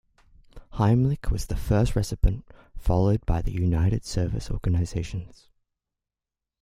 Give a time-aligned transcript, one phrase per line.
[0.79, 2.43] Heimlich was the first recipient,
[2.75, 5.51] followed by the United Service Organizations.